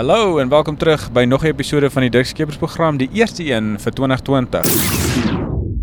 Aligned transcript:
Hallo 0.00 0.38
en 0.38 0.48
welkom 0.48 0.76
terug 0.76 1.12
by 1.12 1.24
nog 1.24 1.42
'n 1.42 1.46
episode 1.46 1.90
van 1.90 2.02
die 2.02 2.10
Dikskeppers 2.10 2.56
program, 2.56 2.96
die 2.96 3.10
eerste 3.12 3.52
een 3.52 3.76
vir 3.80 3.92
2020. 3.92 5.29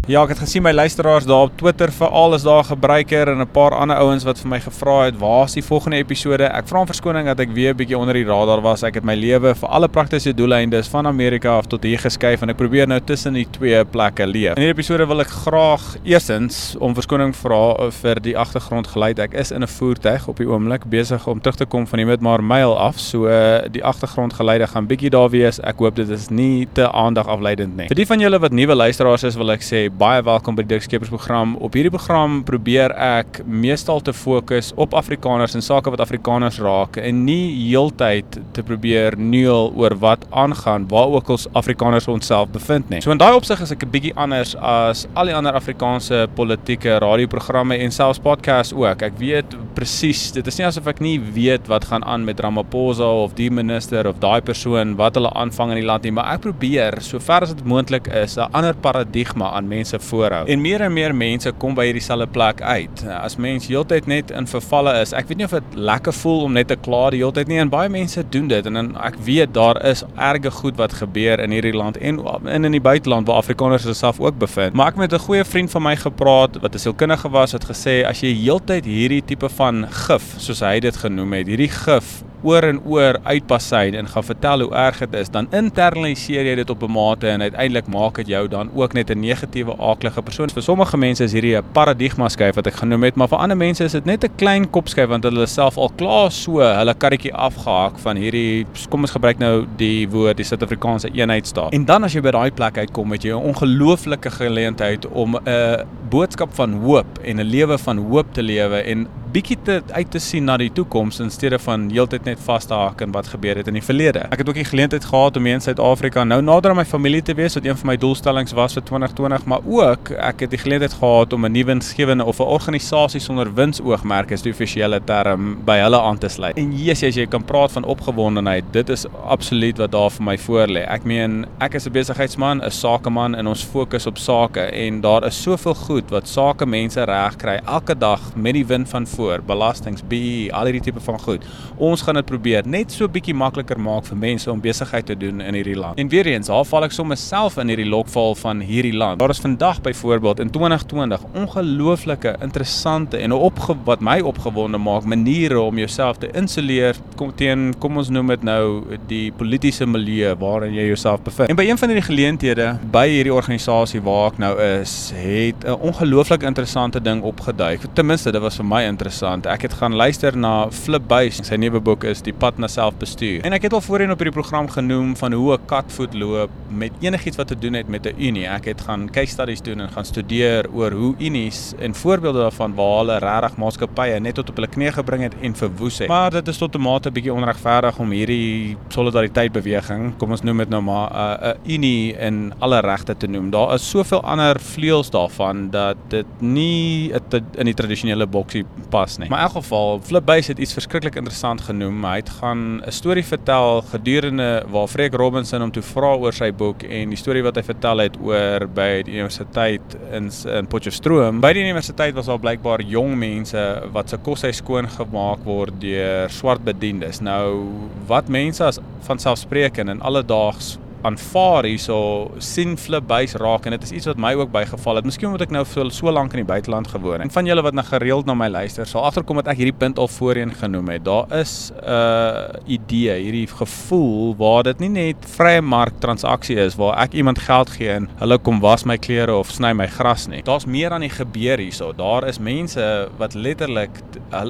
Ja, 0.08 0.22
ek 0.24 0.30
het 0.32 0.40
gesien 0.40 0.64
my 0.64 0.72
luisteraars 0.72 1.26
daar 1.28 1.50
op 1.50 1.56
Twitter 1.60 1.92
veral 1.92 2.32
is 2.38 2.46
daar 2.48 2.64
'n 2.64 2.68
gebruiker 2.68 3.28
en 3.28 3.42
'n 3.42 3.52
paar 3.52 3.76
ander 3.76 3.98
ouens 3.98 4.24
wat 4.24 4.40
vir 4.40 4.48
my 4.48 4.60
gevra 4.60 5.04
het, 5.04 5.18
"Waar 5.20 5.46
is 5.46 5.54
die 5.54 5.64
volgende 5.64 5.98
episode?" 5.98 6.44
Ek 6.44 6.68
vra 6.68 6.80
om 6.80 6.88
verskoning 6.88 7.26
dat 7.26 7.40
ek 7.40 7.52
weer 7.52 7.74
'n 7.74 7.76
bietjie 7.76 7.98
onder 7.98 8.14
die 8.14 8.24
radar 8.24 8.62
was. 8.62 8.84
Ek 8.84 8.94
het 8.94 9.04
my 9.04 9.16
lewe 9.16 9.56
vir 9.56 9.70
alle 9.70 9.88
praktiese 9.88 10.34
doeleindes 10.34 10.88
van 10.88 11.08
Amerika 11.08 11.58
af 11.58 11.66
tot 11.66 11.84
hier 11.84 12.00
geskuif 12.00 12.42
en 12.42 12.50
ek 12.50 12.56
probeer 12.56 12.88
nou 12.88 13.00
tussen 13.00 13.34
die 13.34 13.48
twee 13.52 13.86
plekke 13.86 14.26
leef. 14.28 14.56
In 14.56 14.64
hierdie 14.64 14.82
episode 14.82 15.08
wil 15.08 15.20
ek 15.20 15.28
graag 15.28 15.98
eersins 16.04 16.76
om 16.80 16.94
verskoning 16.94 17.36
vra 17.36 17.92
vir 17.92 18.16
die 18.22 18.38
agtergrondgeluid. 18.38 19.20
Ek 19.20 19.34
is 19.34 19.52
in 19.52 19.62
'n 19.62 19.68
voertuig 19.68 20.28
op 20.28 20.38
die 20.38 20.48
oomblik 20.48 20.86
besig 20.86 21.28
om 21.28 21.42
terug 21.42 21.56
te 21.58 21.66
kom 21.66 21.86
van 21.88 21.98
die 21.98 22.06
Midmar 22.06 22.42
Mile 22.44 22.76
af, 22.76 22.98
so 22.98 23.28
die 23.72 23.84
agtergrondgeluide 23.84 24.68
gaan 24.68 24.88
bietjie 24.88 25.10
daar 25.10 25.30
wees. 25.30 25.60
Ek 25.60 25.78
hoop 25.80 25.96
dit 25.96 26.10
is 26.10 26.30
nie 26.30 26.68
te 26.74 26.92
aandagafleidend 26.92 27.76
nie. 27.76 27.88
Vir 27.88 27.96
die 27.96 28.06
van 28.06 28.20
julle 28.20 28.40
wat 28.40 28.52
nuwe 28.52 28.76
luisteraars 28.76 29.24
is, 29.24 29.36
wil 29.36 29.52
ek 29.52 29.62
sê 29.62 29.97
baie 29.98 30.22
welkom 30.22 30.54
by 30.54 30.62
die 30.62 30.76
Dikskeppers 30.76 31.10
program. 31.10 31.56
Op 31.64 31.74
hierdie 31.74 31.90
program 31.90 32.44
probeer 32.46 32.94
ek 33.02 33.40
meestal 33.50 33.98
te 34.06 34.14
fokus 34.14 34.70
op 34.78 34.94
Afrikaners 34.98 35.56
en 35.58 35.64
sake 35.66 35.90
wat 35.90 36.04
Afrikaners 36.04 36.60
raak 36.62 37.00
en 37.02 37.24
nie 37.26 37.50
heeltyd 37.56 38.38
te 38.54 38.64
probeer 38.66 39.18
neel 39.18 39.72
oor 39.74 39.96
wat 39.98 40.28
aangaan 40.30 40.86
waar 40.92 41.16
ook 41.18 41.32
ons 41.34 41.48
Afrikaners 41.58 42.06
onsself 42.14 42.52
bevind 42.54 42.92
nie. 42.94 43.00
So 43.02 43.14
in 43.16 43.22
daai 43.22 43.34
opsig 43.40 43.64
is 43.66 43.74
ek 43.74 43.88
'n 43.88 43.90
bietjie 43.96 44.14
anders 44.16 44.54
as 44.56 45.08
al 45.16 45.32
die 45.32 45.36
ander 45.36 45.58
Afrikaanse 45.58 46.28
politieke 46.36 47.00
radioprogramme 47.02 47.80
en 47.82 47.92
selfs 47.92 48.20
podcasts 48.20 48.74
ook. 48.74 49.02
Ek 49.02 49.18
weet 49.18 49.58
presies, 49.74 50.32
dit 50.32 50.46
is 50.48 50.58
nie 50.58 50.68
asof 50.68 50.88
ek 50.88 51.00
nie 51.00 51.20
weet 51.20 51.68
wat 51.68 51.86
gaan 51.86 52.04
aan 52.04 52.24
met 52.24 52.40
Ramaphosa 52.40 53.24
of 53.24 53.34
die 53.34 53.50
minister 53.50 54.08
of 54.08 54.20
daai 54.20 54.42
persoon 54.42 54.96
wat 54.96 55.16
hulle 55.16 55.34
aanvang 55.34 55.72
in 55.72 55.82
die 55.82 55.86
land 55.86 56.04
nie, 56.04 56.12
maar 56.12 56.34
ek 56.36 56.42
probeer 56.42 57.02
sover 57.02 57.42
as 57.42 57.54
dit 57.54 57.66
moontlik 57.66 58.08
is 58.08 58.38
'n 58.38 58.50
ander 58.54 58.76
paradigma 58.76 59.52
aan 59.54 59.68
mense 59.68 59.87
mense 59.88 60.08
voorhou. 60.10 60.46
En 60.48 60.62
meer 60.62 60.82
en 60.82 60.94
meer 60.94 61.16
mense 61.16 61.52
kom 61.58 61.76
by 61.76 61.88
hierdie 61.88 62.04
selfde 62.04 62.28
plek 62.28 62.62
uit. 62.62 63.04
As 63.08 63.38
mens 63.38 63.68
heeltyd 63.68 64.08
net 64.08 64.32
in 64.32 64.48
vervalle 64.48 64.94
is, 65.02 65.14
ek 65.14 65.28
weet 65.30 65.38
nie 65.38 65.48
of 65.48 65.56
dit 65.56 65.76
lekker 65.76 66.14
voel 66.14 66.44
om 66.48 66.54
net 66.54 66.68
te 66.68 66.76
kla 66.76 67.10
die 67.12 67.22
heeltyd 67.22 67.48
nie 67.48 67.60
en 67.62 67.72
baie 67.72 67.90
mense 67.90 68.24
doen 68.34 68.48
dit 68.48 68.66
en 68.66 68.96
ek 68.98 69.18
weet 69.26 69.54
daar 69.56 69.80
is 69.86 70.04
erge 70.16 70.52
goed 70.52 70.78
wat 70.78 70.98
gebeur 71.00 71.40
in 71.40 71.52
hierdie 71.56 71.76
land 71.76 71.98
en 71.98 72.20
in 72.46 72.68
in 72.68 72.76
die 72.76 72.84
buiteland 72.84 73.28
waar 73.28 73.42
Afrikaners 73.42 73.88
self 73.98 74.20
ook 74.20 74.38
bevind. 74.38 74.76
Maar 74.76 74.92
ek 74.92 74.98
het 74.98 75.12
met 75.12 75.14
'n 75.14 75.26
goeie 75.26 75.46
vriend 75.46 75.72
van 75.72 75.84
my 75.84 75.96
gepraat 75.96 76.60
wat 76.62 76.76
'n 76.76 76.80
sielkundige 76.80 77.30
was 77.30 77.52
wat 77.52 77.66
gesê 77.66 78.06
as 78.06 78.22
jy 78.22 78.34
heeltyd 78.34 78.86
hierdie 78.86 79.24
tipe 79.26 79.50
van 79.50 79.88
gif, 79.90 80.36
soos 80.38 80.60
hy 80.60 80.80
dit 80.80 80.96
genoem 80.96 81.34
het, 81.34 81.48
hierdie 81.48 81.70
gif 81.72 82.24
oor 82.48 82.64
en 82.64 82.80
oor 82.86 83.20
uitpassein 83.24 83.96
en 84.00 84.08
gaan 84.08 84.24
vertel 84.24 84.64
hoe 84.66 84.74
erg 84.86 85.00
dit 85.04 85.16
is, 85.22 85.32
dan 85.34 85.50
internaliseer 85.56 86.48
jy 86.48 86.56
dit 86.62 86.70
op 86.70 86.84
'n 86.84 86.92
mate 86.92 87.28
en 87.28 87.42
uiteindelik 87.42 87.88
maak 87.88 88.16
dit 88.16 88.28
jou 88.28 88.48
dan 88.48 88.70
ook 88.74 88.94
net 88.94 89.10
'n 89.10 89.20
negatiewe 89.20 89.76
aaklige 89.80 90.22
persoon. 90.22 90.50
Vir 90.50 90.64
sommige 90.64 90.98
mense 90.98 91.24
is 91.24 91.34
hierdie 91.34 91.58
'n 91.58 91.64
paradigma 91.74 92.30
skuif 92.30 92.56
wat 92.56 92.68
ek 92.68 92.74
genoem 92.74 93.04
het, 93.04 93.16
maar 93.16 93.28
vir 93.28 93.38
ander 93.38 93.58
mense 93.58 93.84
is 93.84 93.92
dit 93.92 94.06
net 94.06 94.24
'n 94.24 94.36
klein 94.36 94.70
kop 94.70 94.88
skuif 94.88 95.08
want 95.08 95.24
hulle 95.24 95.46
self 95.46 95.78
al 95.78 95.92
klaar 95.96 96.32
so 96.32 96.60
hulle 96.60 96.94
karretjie 96.94 97.34
afgehaak 97.34 98.00
van 98.00 98.16
hierdie 98.18 98.66
kom 98.90 99.02
ons 99.02 99.12
gebruik 99.12 99.40
nou 99.40 99.66
die 99.78 100.08
woord 100.10 100.38
die 100.38 100.46
Suid-Afrikaanse 100.46 101.10
eenheidstaat. 101.14 101.74
En 101.74 101.86
dan 101.86 102.04
as 102.04 102.14
jy 102.14 102.22
by 102.22 102.32
daai 102.32 102.52
plek 102.52 102.78
uitkom 102.78 103.08
met 103.10 103.24
jy 103.24 103.32
'n 103.32 103.48
ongelooflike 103.52 104.30
geleentheid 104.30 105.08
om 105.08 105.36
'n 105.36 105.86
boodskap 106.10 106.54
van 106.54 106.74
hoop 106.74 107.20
en 107.24 107.40
'n 107.40 107.44
lewe 107.44 107.78
van 107.78 107.98
hoop 107.98 108.34
te 108.34 108.42
lewe 108.42 108.78
en 108.84 109.08
bietjie 109.38 109.58
te 109.62 109.82
uit 109.94 110.10
te 110.10 110.20
sien 110.24 110.48
na 110.50 110.56
die 110.58 110.72
toekoms 110.74 111.20
in 111.22 111.30
steede 111.34 111.60
van 111.62 111.84
heeltyd 111.92 112.26
net 112.26 112.40
vas 112.42 112.66
te 112.66 112.74
haak 112.74 113.04
in 113.06 113.12
wat 113.14 113.28
gebeur 113.30 113.60
het 113.60 113.68
in 113.70 113.76
die 113.78 113.84
verlede. 113.86 114.24
Ek 114.34 114.42
het 114.42 114.48
ook 114.50 114.58
die 114.58 114.66
geleentheid 114.66 115.06
gehad 115.06 115.38
om 115.38 115.50
in 115.50 115.62
Suid-Afrika 115.62 116.24
nou 116.26 116.40
nader 116.42 116.74
aan 116.74 116.80
my 116.80 116.86
familie 116.88 117.22
te 117.22 117.36
wees 117.38 117.54
wat 117.58 117.68
een 117.68 117.78
van 117.78 117.92
my 117.92 117.98
doelstellings 118.02 118.56
was 118.58 118.74
vir 118.78 118.86
2020, 118.88 119.46
maar 119.52 119.68
ook 119.68 120.10
ek 120.16 120.42
het 120.46 120.56
die 120.56 120.62
geleentheid 120.62 120.96
gehad 120.98 121.36
om 121.38 121.46
'n 121.46 121.54
nuwe 121.54 121.76
insgewende 121.76 122.26
of 122.26 122.40
'n 122.40 122.50
organisasie 122.58 123.22
sonder 123.22 123.54
winsoogmerk 123.54 124.32
is 124.32 124.42
die 124.42 124.52
offisiële 124.52 125.02
term 125.06 125.58
by 125.66 125.78
hulle 125.84 126.02
aan 126.02 126.18
te 126.18 126.30
sluit. 126.30 126.58
En 126.58 126.72
Jesus, 126.74 127.16
jy 127.16 127.28
kan 127.28 127.46
praat 127.46 127.72
van 127.72 127.84
opgewondenheid. 127.84 128.64
Dit 128.72 128.90
is 128.90 129.06
absoluut 129.28 129.78
wat 129.78 129.92
daar 129.92 130.10
vir 130.10 130.24
my 130.24 130.38
voorlê. 130.38 130.88
Ek 130.90 131.04
meen, 131.04 131.46
ek 131.60 131.74
is 131.74 131.86
'n 131.86 131.92
besigheidsman, 131.92 132.64
'n 132.64 132.72
sakeman 132.72 133.36
en 133.36 133.48
ons 133.48 133.64
fokus 133.64 134.08
op 134.08 134.18
sake 134.18 134.62
en 134.62 135.02
daar 135.02 135.26
is 135.26 135.42
soveel 135.42 135.76
goed 135.76 136.10
wat 136.10 136.28
sake 136.28 136.66
mense 136.66 137.04
reg 137.04 137.36
kry 137.36 137.60
elke 137.66 137.98
dag 137.98 138.22
met 138.36 138.54
die 138.54 138.66
wind 138.66 138.90
van 138.90 139.08
voor, 139.08 139.27
belastings, 139.48 140.04
BE, 140.08 140.50
al 140.52 140.70
hierdie 140.70 140.82
tipe 140.82 141.04
van 141.04 141.20
goed. 141.20 141.46
Ons 141.78 142.02
gaan 142.02 142.16
dit 142.20 142.26
probeer 142.26 142.68
net 142.68 142.92
so 142.92 143.08
bietjie 143.12 143.36
makliker 143.38 143.80
maak 143.80 144.08
vir 144.10 144.18
mense 144.18 144.52
om 144.52 144.62
besigheid 144.62 145.06
te 145.06 145.18
doen 145.18 145.42
in 145.42 145.58
hierdie 145.58 145.78
land. 145.78 146.00
En 146.00 146.10
weer 146.12 146.28
eens, 146.34 146.48
daar 146.48 146.66
val 146.66 146.88
ek 146.88 146.96
sommer 146.96 147.18
self 147.18 147.58
in 147.62 147.72
hierdie 147.72 147.90
lokval 147.90 148.36
van 148.40 148.64
hierdie 148.66 148.96
land. 148.96 149.20
Daar 149.20 149.34
is 149.34 149.44
vandag 149.44 149.82
byvoorbeeld 149.82 150.40
in 150.40 150.50
2020 150.50 151.24
ongelooflike 151.34 152.36
interessante 152.42 153.18
en 153.18 153.32
op 153.32 153.58
wat 153.86 154.00
my 154.00 154.20
opgewonde 154.20 154.78
maak 154.78 155.04
maniere 155.04 155.60
om 155.60 155.78
jouself 155.78 156.18
te 156.18 156.30
insuleer 156.38 156.96
kom 157.16 157.32
teen 157.36 157.74
kom 157.82 157.98
ons 157.98 158.10
noem 158.14 158.28
dit 158.28 158.44
nou 158.44 158.98
die 159.10 159.32
politieke 159.32 159.86
milieu 159.90 160.36
waarin 160.40 160.76
jy 160.76 160.88
jouself 160.92 161.24
bevind. 161.26 161.50
En 161.50 161.58
by 161.58 161.66
een 161.68 161.78
van 161.78 161.90
hierdie 161.90 162.06
geleenthede 162.06 162.68
by 162.94 163.06
hierdie 163.10 163.34
organisasie 163.34 164.02
waar 164.06 164.32
ek 164.32 164.42
nou 164.44 164.54
is, 164.62 165.12
het 165.16 165.66
'n 165.66 165.80
ongelooflik 165.90 166.44
interessante 166.44 167.02
ding 167.02 167.24
opgeduik. 167.24 167.82
Ten 167.94 168.06
minste 168.06 168.32
dit 168.32 168.42
was 168.42 168.56
vir 168.56 168.66
my 168.66 168.84
interessant 168.84 169.17
interessant. 169.18 169.48
Ek 169.50 169.66
het 169.66 169.74
gaan 169.74 169.96
luister 169.96 170.36
na 170.38 170.70
Flip 170.70 171.02
Buys. 171.08 171.42
Sy 171.42 171.58
nuwe 171.58 171.80
boek 171.82 172.04
is 172.06 172.22
Die 172.22 172.34
pad 172.34 172.60
na 172.62 172.68
selfbestuur. 172.70 173.42
En 173.46 173.54
ek 173.56 173.68
het 173.68 173.74
al 173.74 173.82
voorheen 173.82 174.12
op 174.14 174.22
hierdie 174.22 174.36
program 174.36 174.70
genoem 174.70 175.16
van 175.18 175.34
hoe 175.34 175.58
'n 175.58 175.66
katvoet 175.66 176.14
loop 176.14 176.52
met 176.70 176.92
enigiets 177.00 177.38
wat 177.38 177.48
te 177.48 177.58
doen 177.58 177.74
het 177.74 177.88
met 177.88 178.06
'n 178.06 178.16
unie. 178.18 178.48
Ek 178.48 178.66
het 178.66 178.82
gaan 178.82 179.10
case 179.10 179.32
studies 179.32 179.62
doen 179.62 179.80
en 179.80 179.90
gaan 179.90 180.06
studeer 180.06 180.70
oor 180.74 180.92
hoe 180.92 181.16
unies 181.18 181.74
en 181.80 181.96
voorbeelde 181.96 182.40
daarvan 182.40 182.76
waar 182.76 182.98
hulle 182.98 183.18
regtig 183.18 183.58
maatskappye 183.58 184.20
net 184.20 184.36
tot 184.36 184.50
op 184.50 184.56
hulle 184.56 184.68
knie 184.68 184.92
gebring 184.92 185.24
het 185.24 185.34
en 185.42 185.56
verwoes 185.56 185.98
het. 185.98 186.08
Maar 186.08 186.32
dit 186.32 186.48
is 186.48 186.58
tot 186.58 186.76
'n 186.76 186.82
mate 186.82 187.12
bietjie 187.12 187.34
onregverdig 187.34 188.00
om 188.00 188.10
hierdie 188.12 188.78
solidariteit 188.88 189.52
beweging, 189.52 190.18
kom 190.18 190.32
ons 190.32 190.42
noem 190.42 190.58
dit 190.58 190.70
nou 190.70 190.82
maar 190.82 191.10
'n 191.12 191.44
uh, 191.44 191.50
'n 191.50 191.72
unie 191.72 192.14
in 192.18 192.54
alle 192.60 192.80
regte 192.80 193.18
te 193.18 193.28
noem. 193.28 193.50
Daar 193.50 193.74
is 193.74 193.90
soveel 193.90 194.24
ander 194.24 194.60
vleuels 194.60 195.10
daarvan 195.10 195.70
dat 195.70 195.98
dit 196.08 196.26
nie 196.40 197.12
in 197.56 197.66
die 197.66 197.74
tradisionele 197.74 198.28
boksie 198.28 198.66
pas 198.90 199.18
nie. 199.18 199.30
Maar 199.30 199.40
in 199.40 199.46
elk 199.46 199.54
geval, 199.54 200.00
Flip 200.04 200.26
Buys 200.26 200.48
het 200.48 200.60
iets 200.60 200.74
verskriklik 200.74 201.16
interessant 201.16 201.62
genoem. 201.62 202.06
Hy 202.06 202.16
het 202.16 202.30
gaan 202.30 202.82
'n 202.86 202.92
storie 202.92 203.26
vertel 203.26 203.82
gedurende 203.82 204.64
waar 204.70 204.88
Freek 204.88 205.14
Robinson 205.14 205.62
hom 205.62 205.72
toe 205.72 205.84
vra 205.84 206.16
oor 206.16 206.34
sy 206.34 206.52
boek 206.58 206.84
en 206.84 207.14
die 207.14 207.20
storie 207.20 207.44
wat 207.46 207.60
hy 207.60 207.64
vertel 207.68 208.04
het 208.06 208.18
oor 208.24 208.68
by 208.78 209.04
die 209.08 209.18
universiteit 209.18 209.98
in 210.16 210.32
in 210.58 210.70
Potchefstroom. 210.72 211.42
By 211.44 211.54
die 211.58 211.64
universiteit 211.66 212.16
was 212.18 212.30
daar 212.30 212.42
blykbaar 212.42 212.84
jong 212.86 213.16
mense 213.20 213.64
wat 213.96 214.12
se 214.12 214.20
kos 214.26 214.46
hy 214.48 214.52
skoon 214.56 214.90
gemaak 214.98 215.46
word 215.48 215.80
deur 215.82 216.34
swart 216.34 216.66
bedienis. 216.66 217.22
Nou 217.22 217.70
wat 218.10 218.30
mense 218.34 218.66
as 218.66 218.82
van 219.08 219.22
selfspreekend 219.22 219.94
en 219.94 220.04
alledaags 220.06 220.76
aanvaar 221.06 221.68
hierso 221.70 222.32
sien 222.44 222.78
flip 222.78 223.08
bys 223.08 223.36
raak 223.40 223.66
en 223.66 223.76
dit 223.76 223.84
is 223.84 223.94
iets 224.00 224.10
wat 224.10 224.20
my 224.22 224.34
ook 224.38 224.52
bygeval 224.54 225.00
het. 225.00 225.08
Miskien 225.08 225.30
omdat 225.30 225.48
ek 225.48 225.54
nou 225.56 225.64
so, 225.66 225.86
so 225.94 226.12
lank 226.14 226.34
in 226.34 226.42
die 226.42 226.48
buiteland 226.50 226.88
gewoon 226.92 227.20
het. 227.20 227.28
En 227.28 227.34
van 227.34 227.50
julle 227.50 227.64
wat 227.66 227.78
nou 227.78 227.86
gereeld 227.86 228.26
na 228.26 228.36
my 228.38 228.50
luister, 228.52 228.88
sal 228.90 229.06
agterkom 229.08 229.42
dat 229.42 229.52
ek 229.54 229.62
hierdie 229.62 229.76
punt 229.78 230.00
al 230.02 230.10
voorheen 230.12 230.54
genoem 230.58 230.94
het. 230.96 231.06
Daar 231.06 231.30
is 231.40 231.72
'n 231.72 231.90
uh, 231.90 232.60
idee, 232.66 233.16
hierdie 233.24 233.48
gevoel 233.48 234.36
waar 234.38 234.64
dit 234.64 234.80
nie 234.80 234.90
net 234.90 235.28
vrye 235.38 235.62
mark 235.62 236.00
transaksie 236.00 236.58
is 236.58 236.76
waar 236.76 236.98
ek 237.04 237.14
iemand 237.14 237.40
geld 237.40 237.70
gee 237.70 237.90
en 237.90 238.10
hulle 238.20 238.38
kom 238.38 238.60
was 238.60 238.86
my 238.86 238.98
klere 238.98 239.36
of 239.36 239.52
sny 239.52 239.74
my 239.74 239.88
gras 239.88 240.28
nie. 240.28 240.42
Daar's 240.42 240.66
meer 240.66 240.92
aan 240.92 241.06
die 241.06 241.14
gebeur 241.14 241.58
hierso. 241.58 241.94
Daar 241.94 242.28
is 242.28 242.40
mense 242.40 243.10
wat 243.18 243.34
letterlik 243.34 243.90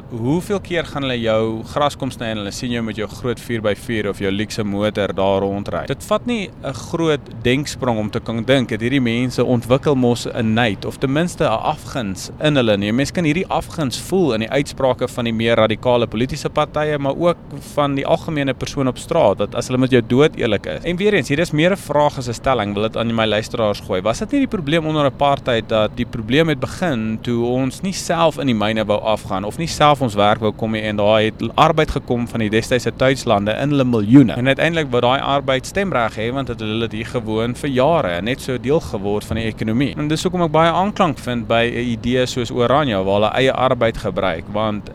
hoeveel 0.10 0.60
keer 0.60 0.86
gaan 0.86 1.02
hulle 1.02 1.20
jou 1.22 1.64
gras 1.64 1.96
kom 1.96 2.12
sny 2.12 2.32
en 2.34 2.38
hulle 2.42 2.52
sien 2.52 2.72
jou 2.72 2.84
met 2.84 2.96
jou 2.96 3.08
groot 3.08 3.40
4x4 3.40 4.10
of 4.10 4.20
jou 4.20 4.32
luxe 4.32 4.64
motor 4.64 5.14
daar 5.14 5.42
rondry. 5.42 5.86
Dit 5.90 6.04
vat 6.04 6.26
nie 6.26 6.37
'n 6.46 6.74
groot 6.74 7.20
denksprong 7.42 7.98
om 7.98 8.10
te 8.10 8.20
kan 8.20 8.44
dink 8.44 8.70
dat 8.70 8.82
hierdie 8.82 9.02
mense 9.02 9.44
ontwikkel 9.44 9.96
mos 9.96 10.28
'n 10.28 10.54
nait 10.54 10.86
of 10.86 10.98
ten 10.98 11.12
minste 11.12 11.44
'n 11.44 11.62
afguns 11.74 12.30
in 12.40 12.56
hulle 12.56 12.78
nie. 12.78 12.92
Mense 12.92 13.14
kan 13.14 13.24
hierdie 13.24 13.48
afguns 13.48 14.00
voel 14.00 14.34
in 14.34 14.40
die 14.40 14.50
uitsprake 14.50 15.08
van 15.08 15.24
die 15.24 15.34
meer 15.34 15.56
radikale 15.56 16.08
politieke 16.08 16.50
partye, 16.50 16.98
maar 16.98 17.16
ook 17.18 17.38
van 17.74 17.96
die 17.96 18.06
algemene 18.06 18.54
persoon 18.54 18.88
op 18.88 18.98
straat 18.98 19.38
dat 19.38 19.56
as 19.56 19.68
hulle 19.68 19.80
met 19.80 19.92
jou 19.92 20.02
dood 20.08 20.36
eerlik 20.36 20.66
is. 20.66 20.84
En 20.84 20.96
weer 20.96 21.14
eens, 21.14 21.30
hier 21.30 21.40
is 21.40 21.52
meer 21.52 21.72
'n 21.72 21.78
vraag 21.78 22.18
as 22.18 22.28
'n 22.28 22.34
stelling, 22.34 22.74
wil 22.74 22.84
dit 22.84 22.98
aan 22.98 23.16
my 23.16 23.26
luisteraars 23.26 23.80
gooi. 23.80 24.02
Was 24.02 24.20
dit 24.20 24.32
nie 24.32 24.40
die 24.40 24.48
probleem 24.48 24.86
onder 24.86 25.06
apartheid 25.06 25.70
dat 25.70 25.92
die 25.96 26.06
probleem 26.06 26.48
het 26.48 26.60
begin 26.60 27.20
toe 27.22 27.46
ons 27.46 27.82
nie 27.82 27.94
self 27.94 28.38
in 28.38 28.46
die 28.48 28.56
myne 28.56 28.86
wou 28.86 29.00
afgaan 29.00 29.44
of 29.44 29.58
nie 29.58 29.68
self 29.68 30.02
ons 30.02 30.16
werk 30.16 30.40
wou 30.40 30.52
kom 30.52 30.72
nie 30.72 30.82
en 30.82 30.96
daar 31.00 31.22
het 31.22 31.34
arbeid 31.56 31.92
gekom 31.92 32.28
van 32.28 32.40
die 32.40 32.50
destydse 32.50 32.92
Duitslande 32.98 33.52
in 33.52 33.70
hulle 33.70 33.86
miljoene. 33.86 34.34
En 34.34 34.48
uiteindelik 34.48 34.92
wou 34.92 35.02
daai 35.02 35.20
arbeid 35.22 35.66
stemreg 35.66 36.18
hê 36.18 36.27
want 36.34 36.48
het 36.48 36.60
hulle 36.60 36.88
dit 36.88 36.92
hier 36.92 37.06
gewoon 37.06 37.56
vir 37.56 37.70
jare 37.70 38.08
en 38.18 38.24
net 38.24 38.42
so 38.42 38.58
deel 38.58 38.80
geword 38.80 39.26
van 39.26 39.40
die 39.40 39.46
ekonomie. 39.46 39.94
En 39.98 40.08
dis 40.08 40.24
hoekom 40.24 40.46
ek 40.48 40.52
baie 40.52 40.72
aanklank 40.72 41.20
vind 41.20 41.48
by 41.48 41.64
'n 41.68 41.92
idee 41.98 42.26
soos 42.26 42.52
Oranje 42.52 43.04
waar 43.04 43.14
hulle 43.14 43.32
eie 43.34 43.54
arbeid 43.54 43.98
gebruik 43.98 44.46
want 44.52 44.90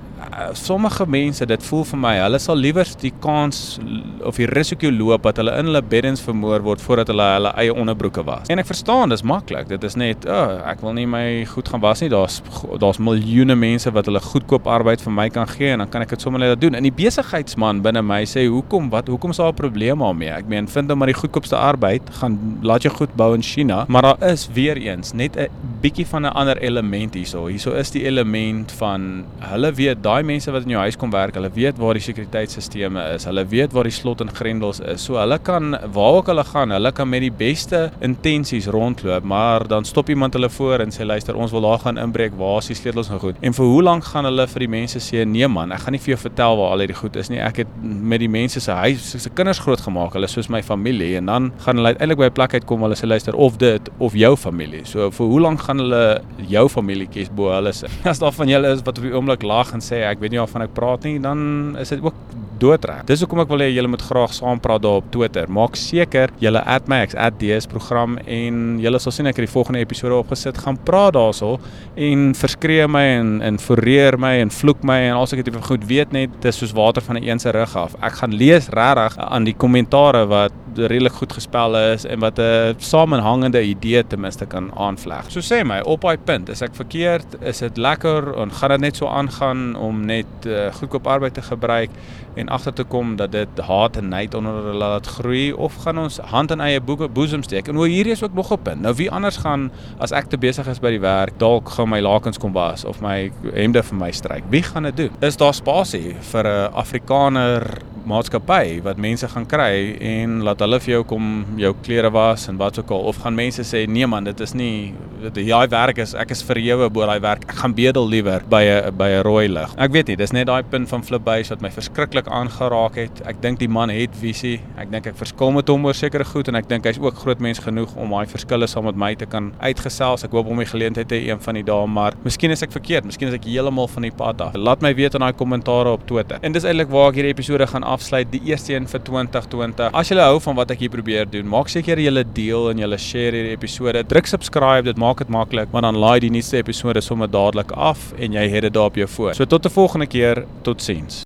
sommige 0.52 1.06
mense, 1.06 1.46
dit 1.46 1.62
voel 1.69 1.84
vir 1.84 1.99
my, 1.99 2.12
hulle 2.23 2.38
sal 2.43 2.56
liewer 2.56 2.88
die 3.02 3.12
kans 3.23 3.79
of 4.25 4.38
die 4.40 4.46
risiko 4.50 4.90
loop 4.93 5.26
dat 5.29 5.40
hulle 5.40 5.55
in 5.61 5.69
hulle 5.70 5.82
beddens 5.82 6.23
vermoor 6.25 6.62
word 6.64 6.82
voordat 6.84 7.11
hulle 7.12 7.26
hulle 7.37 7.52
eie 7.61 7.75
onderbroeke 7.75 8.25
was. 8.26 8.50
En 8.52 8.62
ek 8.62 8.69
verstaan, 8.69 9.12
dis 9.12 9.25
maklik. 9.26 9.69
Dit 9.70 9.84
is 9.84 9.96
net, 10.00 10.26
o, 10.29 10.32
oh, 10.37 10.61
ek 10.70 10.82
wil 10.84 10.96
nie 10.96 11.06
my 11.11 11.25
goed 11.50 11.69
gaan 11.69 11.82
was 11.84 12.02
nie. 12.05 12.11
Daar's 12.12 12.40
daar's 12.82 13.00
miljoene 13.02 13.56
mense 13.58 13.90
wat 13.94 14.08
hulle 14.08 14.23
goedkoop 14.23 14.69
arbeid 14.70 15.02
vir 15.05 15.14
my 15.14 15.29
kan 15.32 15.49
gee 15.50 15.73
en 15.75 15.82
dan 15.84 15.90
kan 15.93 16.05
ek 16.05 16.14
dit 16.17 16.25
sommer 16.25 16.43
net 16.43 16.61
doen. 16.62 16.76
En 16.78 16.87
die 16.87 16.94
besigheidsman 16.94 17.82
binne 17.85 18.02
my 18.02 18.23
sê, 18.28 18.46
"Hoekom? 18.49 18.90
Wat? 18.90 19.08
Hoekom 19.08 19.31
is 19.31 19.37
daar 19.37 19.52
'n 19.52 19.61
probleem 19.61 19.99
daarmee?" 19.99 20.31
Ek 20.31 20.49
meen, 20.49 20.69
vind 20.69 20.87
nou 20.87 20.96
maar 20.96 21.11
die 21.12 21.20
goedkoopste 21.20 21.56
arbeid, 21.56 22.02
gaan 22.20 22.58
laat 22.62 22.82
jou 22.82 22.94
goed 22.94 23.14
bou 23.17 23.35
in 23.35 23.43
China, 23.43 23.85
maar 23.88 24.02
daar 24.02 24.31
is 24.31 24.49
weer 24.52 24.76
eens 24.76 25.12
net 25.12 25.37
'n 25.37 25.49
bietjie 25.81 26.06
van 26.06 26.23
'n 26.23 26.32
ander 26.32 26.58
element 26.58 27.14
hierso. 27.14 27.46
Hierso 27.46 27.73
is 27.73 27.90
die 27.90 28.05
element 28.05 28.73
van 28.73 29.25
hulle 29.38 29.73
weet 29.73 30.02
daai 30.02 30.22
mense 30.27 30.53
wat 30.53 30.67
in 30.67 30.75
jou 30.75 30.83
huis 30.83 30.97
kom 30.97 31.11
werk, 31.11 31.35
hulle 31.39 31.51
weet 31.55 31.79
waar 31.79 31.99
die 31.99 32.05
sekuriteitstelsels 32.05 32.99
is. 33.15 33.27
Hulle 33.29 33.45
weet 33.49 33.73
waar 33.73 33.89
die 33.89 33.95
slot 33.95 34.21
en 34.25 34.31
grendels 34.33 34.81
is. 34.81 35.05
So 35.07 35.19
hulle 35.21 35.39
kan 35.43 35.77
waar 35.95 36.19
ook 36.21 36.31
hulle 36.33 36.45
gaan, 36.45 36.75
hulle 36.75 36.93
kan 36.93 37.09
met 37.09 37.25
die 37.25 37.33
beste 37.33 37.91
intensies 38.01 38.67
rondloop, 38.73 39.25
maar 39.25 39.67
dan 39.69 39.85
stop 39.85 40.09
iemand 40.09 40.35
hulle 40.35 40.51
voor 40.51 40.85
en 40.85 40.93
sê 40.95 41.07
luister, 41.07 41.37
ons 41.37 41.53
wil 41.53 41.67
daar 41.67 41.79
gaan 41.85 41.99
inbreek. 41.99 42.37
Waar 42.39 42.59
is 42.63 42.73
die 42.73 42.79
sleutels 42.79 43.11
en 43.11 43.21
goed? 43.23 43.41
En 43.41 43.55
vir 43.57 43.67
hoe 43.67 43.83
lank 43.83 44.05
gaan 44.05 44.29
hulle 44.29 44.47
vir 44.55 44.67
die 44.67 44.71
mense 44.77 45.03
sê 45.03 45.25
nee 45.29 45.49
man, 45.49 45.73
ek 45.73 45.87
gaan 45.87 45.97
nie 45.97 46.03
vir 46.03 46.15
jou 46.15 46.21
vertel 46.25 46.59
waar 46.61 46.75
al 46.77 46.85
hierdie 46.85 46.99
goed 46.99 47.17
is 47.21 47.31
nie. 47.33 47.41
Ek 47.43 47.63
het 47.63 47.77
met 47.83 48.23
die 48.23 48.31
mense 48.33 48.61
se 48.61 48.79
huis 48.83 49.13
se 49.23 49.31
kinders 49.31 49.63
grootgemaak. 49.63 50.15
Hulle 50.17 50.31
is 50.31 50.37
soos 50.37 50.51
my 50.53 50.63
familie 50.67 51.17
en 51.21 51.31
dan 51.31 51.51
gaan 51.65 51.81
hulle 51.81 51.95
uiteindelik 51.95 52.23
by 52.23 52.29
'n 52.31 52.37
plek 52.39 52.55
uitkom 52.55 52.81
waar 52.81 52.91
hulle 52.91 53.01
sê 53.01 53.09
luister 53.09 53.35
of 53.35 53.59
dit 53.59 53.91
of 53.99 54.15
jou 54.15 54.37
familie. 54.37 54.85
So 54.85 55.11
vir 55.11 55.27
hoe 55.27 55.41
lank 55.41 55.61
gaan 55.61 55.79
hulle 55.79 56.23
jou 56.49 56.69
familie 56.69 57.07
kies 57.07 57.31
bo 57.31 57.51
hulle 57.53 57.73
se? 57.73 57.87
As 58.13 58.19
daar 58.19 58.33
van 58.33 58.49
julle 58.49 58.73
is 58.73 58.83
wat 58.83 58.99
op 58.99 59.05
die 59.05 59.15
oomblik 59.15 59.43
lag 59.43 59.73
en 59.73 59.81
sê 59.81 60.03
ek 60.12 60.23
weet 60.23 60.35
nie 60.35 60.41
waarvan 60.43 60.67
ek 60.67 60.75
praat 60.76 61.09
nie, 61.09 61.19
dan 61.23 61.76
is 61.81 61.93
dit 61.93 62.03
ook 62.05 62.19
doodreg. 62.62 63.03
Dis 63.09 63.23
hoekom 63.25 63.43
ek 63.43 63.50
wil 63.53 63.64
hê 63.64 63.69
julle 63.73 63.91
moet 63.91 64.05
graag 64.06 64.35
saam 64.37 64.61
praat 64.62 64.85
daar 64.85 65.00
op 65.03 65.11
Twitter. 65.14 65.50
Maak 65.50 65.76
seker 65.79 66.32
julle 66.43 66.62
@max 66.87 67.14
@ds 67.41 67.67
program 67.67 68.19
en 68.26 68.79
julle 68.81 68.99
sal 69.03 69.12
sien 69.12 69.26
ek 69.26 69.37
het 69.37 69.47
die 69.47 69.55
volgende 69.55 69.82
episode 69.82 70.14
opgesit 70.14 70.59
gaan 70.59 70.79
praat 70.85 71.14
daarso 71.14 71.59
en 71.97 72.35
verskree 72.35 72.87
my 72.88 73.05
en 73.19 73.41
en 73.43 73.59
foreer 73.59 74.19
my 74.19 74.35
en 74.41 74.50
vloek 74.50 74.82
my 74.82 74.99
en 75.09 75.14
alsoos 75.17 75.38
ek 75.38 75.44
dit 75.44 75.64
goed 75.64 75.85
weet 75.87 76.12
net 76.12 76.31
dis 76.43 76.56
soos 76.56 76.73
water 76.73 77.03
van 77.03 77.17
'n 77.17 77.29
een 77.29 77.38
se 77.38 77.50
rug 77.50 77.76
af. 77.76 77.94
Ek 78.03 78.12
gaan 78.12 78.35
lees 78.35 78.69
regtig 78.69 79.19
aan 79.19 79.44
die 79.44 79.55
kommentare 79.55 80.26
wat 80.26 80.53
redelik 80.76 81.12
goed 81.12 81.32
gespel 81.32 81.76
is 81.76 82.05
en 82.05 82.20
wat 82.20 82.38
'n 82.38 82.75
samehangende 82.79 83.62
idee 83.62 84.06
ten 84.06 84.20
minste 84.20 84.47
kan 84.47 84.70
aanvleg. 84.76 85.31
So 85.31 85.41
sê 85.41 85.64
my 85.64 85.81
op 85.81 86.00
daai 86.00 86.17
punt, 86.19 86.49
is 86.49 86.62
ek 86.62 86.75
verkeerd? 86.75 87.26
Is 87.41 87.59
dit 87.59 87.76
lekker 87.76 88.35
en 88.37 88.50
gaan 88.50 88.70
dit 88.70 88.81
net 88.81 88.97
so 88.97 89.06
aangaan 89.06 89.76
om 89.76 90.05
net 90.06 90.26
uh, 90.47 90.73
goedkoop 90.73 91.06
arbeid 91.06 91.35
te 91.35 91.43
gebruik 91.43 91.91
en 92.35 92.49
agter 92.52 92.75
te 92.76 92.84
kom 92.84 93.16
dat 93.16 93.32
dit 93.32 93.60
haat 93.66 93.96
en 93.96 94.08
nait 94.12 94.34
onder 94.34 94.52
hulle 94.52 94.78
laat 94.78 95.06
groei 95.16 95.52
of 95.52 95.76
gaan 95.84 95.99
ons 95.99 96.19
hand 96.32 96.52
in 96.54 96.60
eie 96.60 96.81
boeke 96.81 97.08
boesem 97.08 97.43
steek? 97.43 97.69
En 97.69 97.81
hoe 97.81 97.88
hier 97.88 98.06
is 98.12 98.22
ook 98.22 98.34
nog 98.34 98.52
'n 98.52 98.62
punt. 98.62 98.81
Nou 98.81 98.94
wie 98.96 99.10
anders 99.10 99.37
gaan 99.37 99.70
as 99.99 100.12
ek 100.12 100.28
te 100.28 100.38
besig 100.38 100.66
is 100.66 100.81
by 100.81 100.90
die 100.90 101.00
werk, 101.00 101.38
dalk 101.38 101.69
gaan 101.69 101.88
my 101.88 102.00
lakens 102.00 102.38
kom 102.38 102.52
was 102.52 102.84
of 102.84 103.00
my 103.00 103.32
hemde 103.54 103.82
vir 103.82 103.96
my 103.96 104.10
stryk. 104.12 104.44
Wie 104.49 104.62
gaan 104.62 104.82
dit 104.82 104.96
doen? 104.96 105.10
Is 105.20 105.37
daar 105.37 105.54
spasie 105.54 106.14
vir 106.20 106.44
'n 106.44 106.72
Afrikaner 106.72 107.82
maatskappy 108.08 108.81
wat 108.84 109.00
mense 109.00 109.28
gaan 109.28 109.46
kry 109.49 109.96
en 110.00 110.40
laat 110.46 110.60
hulle 110.64 110.78
vir 110.82 110.94
jou 110.96 111.02
kom 111.14 111.28
jou 111.60 111.72
klere 111.84 112.10
was 112.12 112.49
en 112.50 112.58
wat 112.60 112.78
ook 112.78 112.90
al. 112.90 113.08
Of 113.12 113.22
gaan 113.22 113.37
mense 113.38 113.64
sê 113.66 113.84
nee 113.88 114.06
man 114.06 114.25
dit 114.25 114.40
is 114.40 114.54
nie 114.54 114.94
die 115.34 115.44
jaai 115.46 115.69
werk 115.70 116.00
is 116.02 116.14
ek 116.19 116.32
is 116.34 116.43
vir 116.43 116.58
ewe 116.62 116.88
bo 116.90 117.06
daai 117.06 117.20
werk. 117.22 117.46
Ek 117.49 117.60
gaan 117.62 117.75
bedel 117.76 118.08
liewer 118.08 118.43
by 118.50 118.62
'n 118.64 118.96
by 118.99 119.08
'n 119.19 119.22
rooi 119.22 119.49
lig. 119.49 119.75
Ek 119.78 119.93
weet 119.93 120.08
nie 120.08 120.16
dis 120.16 120.32
net 120.32 120.46
daai 120.46 120.62
punt 120.62 120.88
van 120.88 121.02
flip 121.02 121.25
base 121.25 121.50
wat 121.50 121.62
my 121.62 121.70
verskriklik 121.70 122.26
aangeraak 122.26 122.96
het. 122.96 123.22
Ek 123.26 123.40
dink 123.40 123.58
die 123.58 123.69
man 123.69 123.88
het 123.90 124.10
visie. 124.16 124.60
Ek 124.76 124.90
dink 124.90 125.06
ek 125.06 125.16
verskil 125.16 125.52
met 125.52 125.69
hom 125.69 125.84
oor 125.87 125.94
sekere 125.94 126.25
goed 126.25 126.49
en 126.49 126.56
ek 126.56 126.69
dink 126.69 126.84
hy's 126.84 126.99
ook 126.99 127.14
groot 127.14 127.40
mens 127.40 127.58
genoeg 127.58 127.94
om 127.96 128.10
daai 128.10 128.26
verskille 128.26 128.66
saam 128.66 128.84
met 128.84 128.96
my 128.96 129.14
te 129.14 129.26
kan 129.26 129.52
uitgesels. 129.60 130.25
Ek 130.25 130.31
hoop 130.31 130.46
om 130.46 130.58
die 130.58 130.66
geleentheid 130.66 131.08
te 131.08 131.28
een 131.28 131.40
van 131.40 131.54
die 131.54 131.62
dae 131.62 131.87
maar 131.87 132.14
miskien 132.25 132.50
is 132.50 132.62
ek 132.62 132.72
verkeerd. 132.72 133.04
Miskien 133.04 133.28
is 133.28 133.34
ek 133.34 133.44
heeltemal 133.44 133.88
van 133.88 134.02
die 134.02 134.10
pad 134.10 134.40
af. 134.40 134.54
Laat 134.54 134.82
my 134.82 134.94
weet 134.94 135.14
in 135.14 135.20
daai 135.20 135.32
kommentare 135.32 135.93
op 135.93 136.06
Twitter. 136.06 136.38
En 136.43 136.52
dis 136.52 136.64
eintlik 136.64 136.90
waar 136.90 137.10
ek 137.10 137.20
hierdie 137.20 137.34
episode 137.34 137.66
gaan 137.66 137.84
afsluit 137.93 138.31
die 138.33 138.43
eerste 138.50 138.75
een 138.75 138.89
vir 138.91 139.03
2020. 139.06 139.93
As 139.93 140.11
jy 140.11 140.19
hou 140.21 140.39
van 140.44 140.59
wat 140.59 140.73
ek 140.75 140.85
hier 140.85 140.93
probeer 140.93 141.29
doen, 141.31 141.49
maak 141.49 141.73
seker 141.73 142.00
jy 142.00 142.25
deel 142.35 142.71
en 142.71 142.79
jy 142.83 142.99
share 142.99 143.37
hierdie 143.37 143.56
episode. 143.56 144.05
Druk 144.09 144.27
subscribe, 144.27 144.87
dit 144.89 144.97
maak 144.97 145.19
dit 145.19 145.29
maklik, 145.29 145.73
want 145.73 145.89
dan 145.89 146.00
laai 146.00 146.21
die 146.21 146.31
nuutste 146.31 146.61
episode 146.62 147.00
sommer 147.00 147.29
dadelik 147.31 147.73
af 147.73 148.12
en 148.19 148.33
jy 148.33 148.49
het 148.49 148.69
dit 148.69 148.73
daar 148.73 148.91
op 148.93 148.97
jou 148.97 149.09
foon. 149.09 149.35
So 149.35 149.44
tot 149.44 149.67
'n 149.67 149.71
volgende 149.71 150.06
keer, 150.06 150.44
totsiens. 150.62 151.23